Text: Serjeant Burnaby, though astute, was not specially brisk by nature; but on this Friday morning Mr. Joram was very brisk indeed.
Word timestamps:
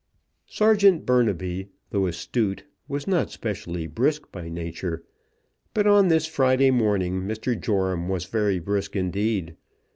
Serjeant 0.47 1.05
Burnaby, 1.05 1.69
though 1.91 2.07
astute, 2.07 2.63
was 2.87 3.05
not 3.05 3.29
specially 3.29 3.85
brisk 3.85 4.31
by 4.31 4.49
nature; 4.49 5.03
but 5.75 5.85
on 5.85 6.07
this 6.07 6.25
Friday 6.25 6.71
morning 6.71 7.21
Mr. 7.21 7.55
Joram 7.55 8.09
was 8.09 8.25
very 8.25 8.57
brisk 8.57 8.95
indeed. 8.95 9.57